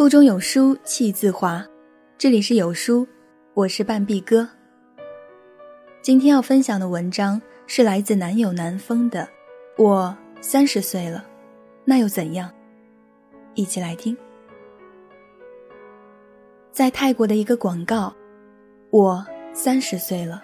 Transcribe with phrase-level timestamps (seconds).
[0.00, 1.62] 腹中有书气自华，
[2.16, 3.06] 这里是有书，
[3.52, 4.48] 我是半壁哥。
[6.00, 9.28] 今天要分享的文章是来自南友南风的。
[9.76, 11.22] 我三十岁了，
[11.84, 12.50] 那又怎样？
[13.52, 14.16] 一起来听。
[16.72, 18.10] 在泰国的一个广告，
[18.88, 20.40] 我三十岁了，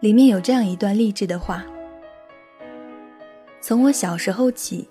[0.00, 1.64] 里面有这样一段励志的话：
[3.60, 4.90] 从我小时候起，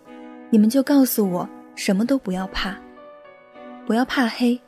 [0.49, 2.73] 你们就告诉我什么都不要怕。
[3.85, 4.59] 不要怕黑，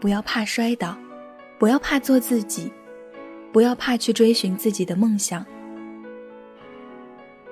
[0.00, 0.96] 不要怕摔倒，
[1.60, 2.72] 不要怕做自己，
[3.52, 5.46] 不要怕去追寻自己的梦想。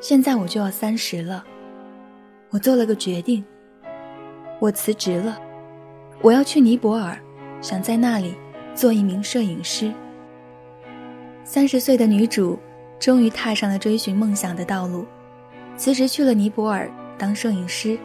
[0.00, 1.44] 现在我就要三十了，
[2.50, 3.44] 我做了个决定，
[4.58, 5.38] 我辞职了，
[6.22, 7.16] 我要去尼泊尔，
[7.60, 8.34] 想在那里
[8.74, 9.92] 做一名摄影师。
[11.44, 12.58] 三十岁的女主
[12.98, 15.06] 终于踏上了追寻梦想的道路，
[15.76, 17.96] 辞职去了尼泊尔当摄影师，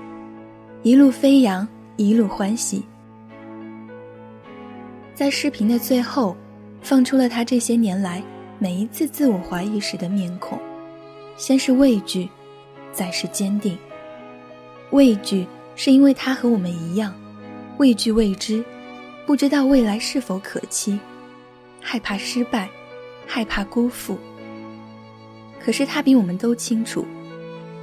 [0.83, 2.85] 一路飞扬，一路欢喜。
[5.17, 6.37] 在视频的最后，
[6.79, 8.21] 放出了他这些年来
[8.59, 10.59] 每一次自我怀疑时的面孔，
[11.35, 12.29] 先是畏惧，
[12.91, 13.75] 再是坚定。
[14.91, 17.15] 畏惧是因为他和我们一样，
[17.79, 18.63] 畏惧未知，
[19.25, 20.99] 不知道未来是否可期，
[21.81, 22.69] 害怕失败，
[23.25, 24.19] 害怕辜负。
[25.59, 27.03] 可是他比我们都清楚，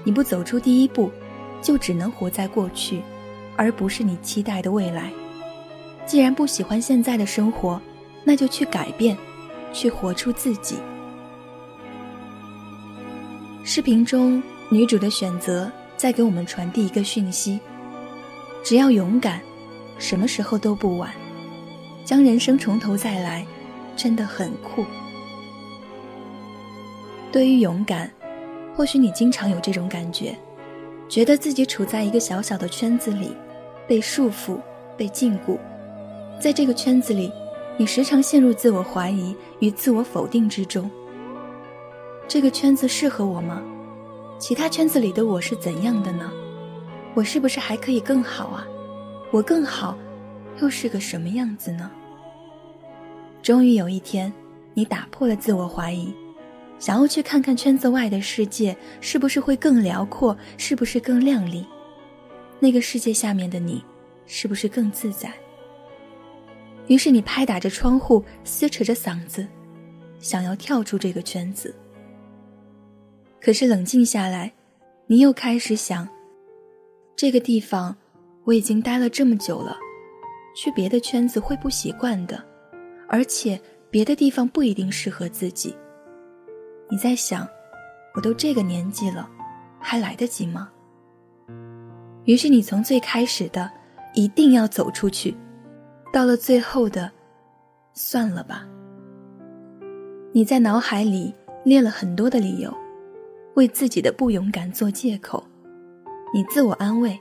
[0.05, 1.11] 你不走出第一步，
[1.61, 3.03] 就只能活在过去，
[3.57, 5.11] 而不是你期待的未来。
[6.07, 7.81] 既然不喜欢现在的生活，
[8.23, 9.17] 那就去改变，
[9.73, 10.77] 去活出自己。
[13.65, 17.59] 视频中女主的选择在给我们传递一个讯息：
[18.63, 19.41] 只要勇敢，
[19.99, 21.11] 什么时候都不晚。
[22.05, 23.47] 将人生从头再来，
[23.97, 24.85] 真的很酷。
[27.33, 28.11] 对于勇敢，
[28.77, 30.37] 或许你经常有这种感觉，
[31.09, 33.35] 觉得自己处在一个小小的圈子里，
[33.89, 34.59] 被束缚，
[34.99, 35.59] 被禁锢。
[36.41, 37.33] 在这个圈子里，
[37.77, 40.91] 你时常陷入自我怀疑与自我否定之中。
[42.29, 43.63] 这个圈子适合我吗？
[44.39, 46.31] 其他圈子里的我是怎样的呢？
[47.15, 48.67] 我是不是还可以更好啊？
[49.31, 49.97] 我更好，
[50.61, 51.91] 又是个什么样子呢？
[53.43, 54.33] 终于有一天，
[54.75, 56.13] 你打破了自我怀疑，
[56.79, 61.65] 想要去看看圈子外的世界是不是会更辽阔，是不是更亮丽？
[62.59, 63.85] 那个世界下面的你，
[64.27, 65.33] 是不是更自在？
[66.87, 69.47] 于是你拍打着窗户，撕扯着嗓子，
[70.19, 71.75] 想要跳出这个圈子。
[73.41, 74.53] 可是冷静下来，
[75.07, 76.09] 你又开始想：
[77.17, 77.95] 这个地方
[78.45, 79.77] 我已经待了这么久了，
[80.57, 82.43] 去别的圈子会不习惯的，
[83.09, 85.75] 而且别的地方不一定适合自己。
[86.91, 87.47] 你在想，
[88.15, 89.29] 我都这个年纪了，
[89.81, 90.71] 还来得及吗？
[92.25, 93.71] 于是你从最开始的
[94.15, 95.35] 一定要走出去。
[96.15, 97.11] 到了最后的，
[97.93, 98.65] 算了吧。
[100.33, 102.73] 你在脑海里列了很多的理由，
[103.55, 105.43] 为自己的不勇敢做借口。
[106.33, 107.19] 你自我安慰：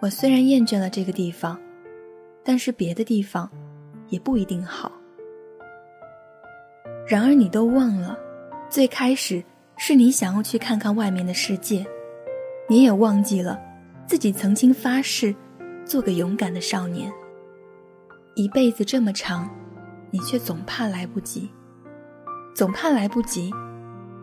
[0.00, 1.56] 我虽然厌倦了这个地方，
[2.42, 3.48] 但是别的地方
[4.08, 4.90] 也不一定好。
[7.06, 8.18] 然而你都忘了，
[8.68, 9.40] 最开始
[9.76, 11.86] 是你想要去看看外面的世界，
[12.68, 13.56] 你也忘记了
[14.08, 15.32] 自己曾经发誓
[15.84, 17.08] 做个勇敢的少年。
[18.38, 19.50] 一辈子这么长，
[20.12, 21.50] 你却总怕来不及，
[22.54, 23.52] 总怕来不及，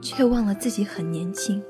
[0.02, 1.62] 却忘了自己很年轻。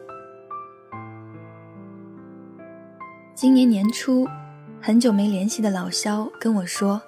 [3.33, 4.27] 今年年初，
[4.79, 7.01] 很久没联系的老肖跟我说：“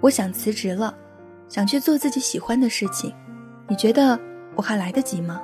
[0.00, 0.96] 我想辞职了，
[1.48, 3.12] 想去做自己喜欢的事情。
[3.66, 4.16] 你觉得
[4.54, 5.42] 我还来得及吗？”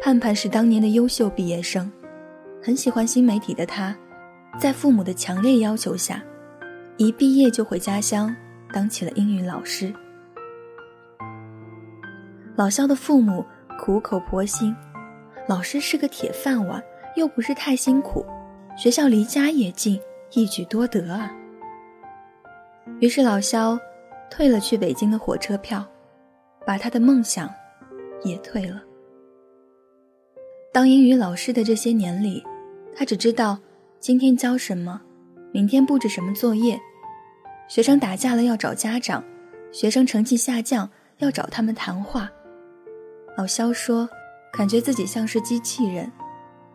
[0.00, 1.90] 盼盼是当年的优秀毕业生，
[2.62, 3.92] 很喜欢新媒体的他。
[4.58, 6.22] 在父母的强烈要求下，
[6.96, 8.34] 一毕业就回家乡
[8.72, 9.92] 当起了英语老师。
[12.56, 13.44] 老肖的父母
[13.78, 14.74] 苦口婆心，
[15.46, 16.82] 老师是个铁饭碗，
[17.16, 18.24] 又不是太辛苦，
[18.78, 20.00] 学校离家也近，
[20.32, 21.30] 一举多得啊。
[22.98, 23.78] 于是老肖
[24.30, 25.84] 退了去北京的火车票，
[26.64, 27.52] 把他的梦想
[28.24, 28.82] 也退了。
[30.72, 32.42] 当英语老师的这些年里，
[32.96, 33.58] 他只知道。
[34.06, 35.02] 今天教什么，
[35.50, 36.80] 明天布置什么作业，
[37.66, 39.20] 学生打架了要找家长，
[39.72, 40.88] 学生成绩下降
[41.18, 42.30] 要找他们谈话。
[43.36, 44.08] 老肖说，
[44.52, 46.08] 感觉自己像是机器人，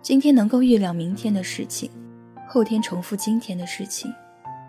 [0.02, 1.90] 今天能够预料明天的事情，
[2.50, 4.14] 后天重复今天的事情，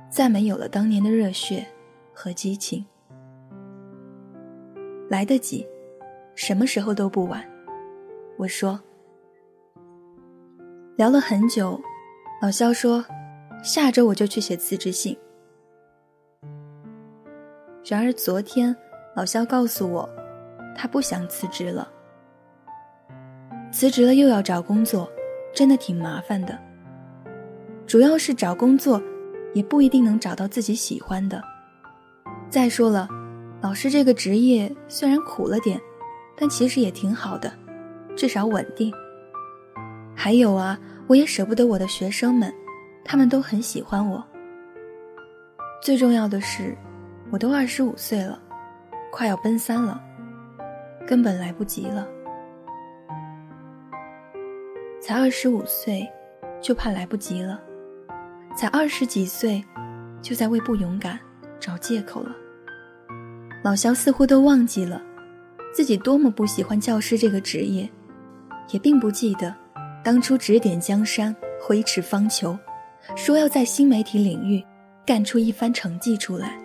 [0.08, 1.66] 再没有了当年的热血
[2.14, 2.86] 和激情。
[5.08, 5.66] 来得及，
[6.36, 7.44] 什么时候都不晚。
[8.36, 8.78] 我说，
[10.94, 11.82] 聊了很久。
[12.42, 13.04] 老肖说
[13.62, 15.16] ：“下周我就去写辞职信。
[17.84, 18.76] 然而昨天，
[19.14, 20.10] 老肖告诉我，
[20.74, 21.88] 他不想辞职了。
[23.70, 25.08] 辞职了又要找工作，
[25.54, 26.58] 真的挺麻烦的。
[27.86, 29.00] 主要是找工作，
[29.54, 31.40] 也不一定能找到自己喜欢的。
[32.50, 33.08] 再说了，
[33.60, 35.80] 老师这个职业虽然苦了点，
[36.36, 37.52] 但其实也挺好的，
[38.16, 38.92] 至少稳定。
[40.12, 40.76] 还有啊，
[41.08, 42.52] 我也舍不得我的学生们，
[43.04, 44.24] 他们都很喜欢我。
[45.82, 46.76] 最重要的是，
[47.30, 48.40] 我都二十五岁了，
[49.10, 50.00] 快要奔三了，
[51.06, 52.08] 根本来不及了。
[55.00, 56.08] 才二十五岁，
[56.60, 57.58] 就怕来不及了；
[58.56, 59.62] 才二十几岁，
[60.22, 61.18] 就在为不勇敢
[61.58, 62.34] 找借口了。
[63.64, 65.02] 老肖似乎都忘记了，
[65.74, 67.90] 自己多么不喜欢教师这个职业，
[68.70, 69.61] 也并不记得。
[70.04, 72.58] 当初指点江山，挥斥方遒，
[73.14, 74.64] 说要在新媒体领域
[75.06, 76.58] 干出一番成绩出来。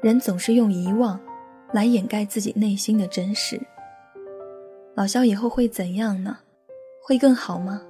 [0.00, 1.20] 人总是用遗忘
[1.70, 3.60] 来掩盖自己内心的真实。
[4.94, 6.38] 老肖以后会怎样呢？
[7.02, 7.82] 会更好吗？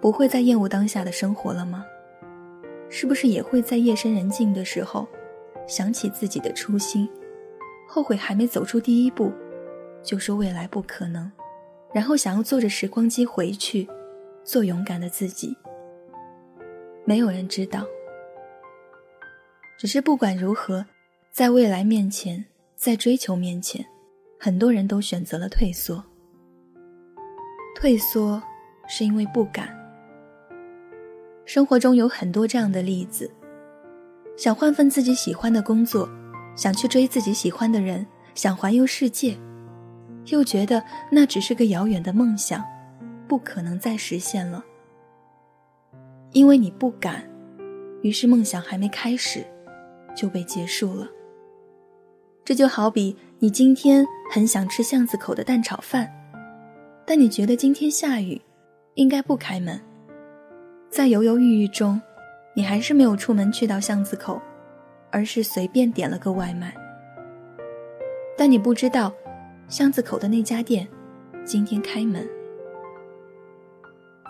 [0.00, 1.84] 不会再厌恶当下的生活了吗？
[2.88, 5.06] 是不是也会在夜深人静的时候，
[5.66, 7.06] 想起自己的初心，
[7.86, 9.30] 后悔还没走出第一步，
[10.02, 11.30] 就说未来不可能？
[11.98, 13.84] 然后想要坐着时光机回去，
[14.44, 15.52] 做勇敢的自己。
[17.04, 17.84] 没有人知道。
[19.76, 20.86] 只是不管如何，
[21.32, 22.44] 在未来面前，
[22.76, 23.84] 在追求面前，
[24.38, 26.00] 很多人都选择了退缩。
[27.74, 28.40] 退缩
[28.86, 29.68] 是因为不敢。
[31.44, 33.28] 生活中有很多这样的例子：
[34.36, 36.08] 想换份自己喜欢的工作，
[36.54, 38.06] 想去追自己喜欢的人，
[38.36, 39.36] 想环游世界。
[40.30, 42.64] 又觉得那只是个遥远的梦想，
[43.26, 44.64] 不可能再实现了。
[46.32, 47.22] 因为你不敢，
[48.02, 49.44] 于是梦想还没开始，
[50.14, 51.08] 就被结束了。
[52.44, 56.10] 这就好比你今天很想吃巷子口的蛋炒饭，
[57.06, 58.40] 但你觉得今天下雨，
[58.94, 59.80] 应该不开门。
[60.90, 62.00] 在犹犹豫豫中，
[62.54, 64.40] 你还是没有出门去到巷子口，
[65.10, 66.74] 而是随便点了个外卖。
[68.36, 69.12] 但你不知道。
[69.68, 70.88] 巷子口的那家店，
[71.44, 72.26] 今天开门。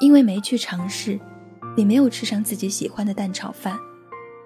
[0.01, 1.19] 因为没去尝试，
[1.77, 3.79] 你没有吃上自己喜欢的蛋炒饭，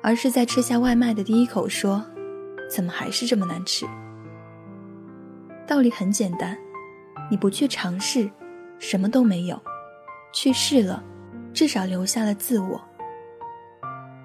[0.02, 2.04] 而是在吃下外卖的第一口说
[2.70, 3.86] ：“怎么还是这么难吃？”
[5.66, 6.58] 道理很简单，
[7.30, 8.30] 你不去尝试，
[8.78, 9.56] 什么都没有；
[10.30, 11.02] 去试了，
[11.54, 12.78] 至少留下了自我。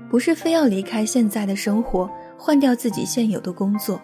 [0.09, 4.01] 不是非要离开现在的生活，换掉自己现有的工作。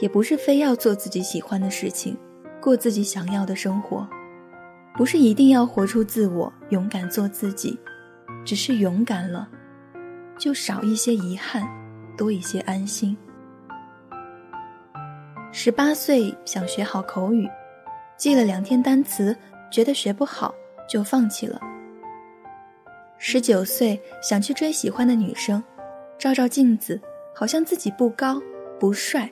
[0.00, 2.16] 也不是非要做自己喜欢的事情，
[2.60, 4.06] 过自己想要的生活，
[4.96, 7.78] 不是一定要活出自我，勇敢做自己，
[8.44, 9.48] 只是勇敢了，
[10.36, 11.62] 就少一些遗憾，
[12.16, 13.16] 多一些安心。
[15.52, 17.48] 十八岁想学好口语，
[18.16, 19.36] 记了两天单词，
[19.70, 20.52] 觉得学不好
[20.88, 21.60] 就放弃了。
[23.16, 25.62] 十九岁想去追喜欢的女生，
[26.18, 27.00] 照照镜子，
[27.32, 28.42] 好像自己不高
[28.80, 29.30] 不帅。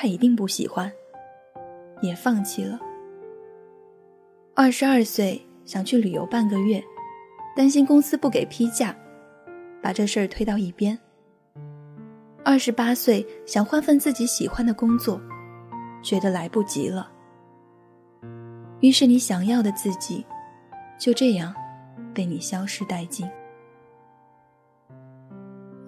[0.00, 0.92] 他一定不喜欢，
[2.00, 2.78] 也放弃了。
[4.54, 6.80] 二十二岁想去旅游半个月，
[7.56, 8.94] 担心公司不给批假，
[9.82, 10.96] 把这事儿推到一边。
[12.44, 15.20] 二十八岁想换份自己喜欢的工作，
[16.00, 17.10] 觉得来不及了。
[18.78, 20.24] 于是你想要的自己，
[20.96, 21.52] 就这样
[22.14, 23.28] 被你消失殆尽。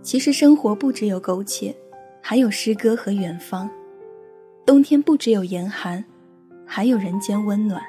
[0.02, 1.72] 其实生活不只有苟且，
[2.20, 3.70] 还有诗歌和远方。
[4.70, 6.04] 冬天不只有严寒，
[6.64, 7.82] 还有人间温暖。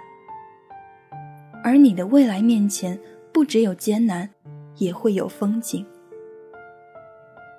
[1.63, 2.99] 而你的未来面前，
[3.31, 4.27] 不只有艰难，
[4.77, 5.85] 也会有风景。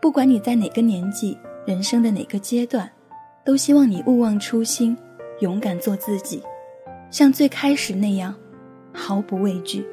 [0.00, 2.90] 不管你在哪个年纪，人生的哪个阶段，
[3.44, 4.98] 都希望你勿忘初心，
[5.38, 6.42] 勇敢做自己，
[7.08, 8.34] 像最开始那样，
[8.92, 9.86] 毫不畏惧。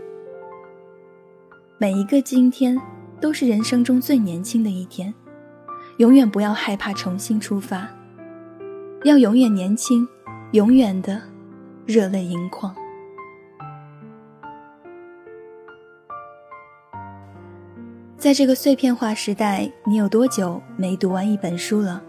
[1.77, 2.75] 每一个今天，
[3.21, 5.13] 都是人生中最年轻的一天，
[5.97, 7.87] 永远不要害怕重新出发。
[9.05, 10.05] 要永远年轻，
[10.51, 11.21] 永远的
[11.85, 12.75] 热泪盈眶。
[18.17, 22.03] 在这个碎片化时代，你有多久没读完一本书了？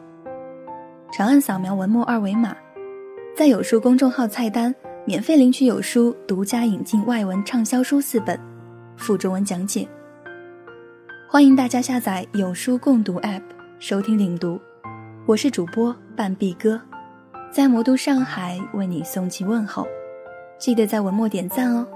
[1.13, 2.57] 长按扫描文末二维码，
[3.37, 8.37] 在有书公众号菜单免费领取有书独家引进外文畅销书四本，
[8.97, 9.89] 附中文讲解。
[11.29, 13.43] 欢迎大家下载有书共读 App
[13.79, 14.61] 收听领读。
[15.27, 16.79] 我是主播半壁歌，
[17.51, 19.89] 在魔都上海为你送去问候，
[20.59, 21.87] 记得在文末点赞哦。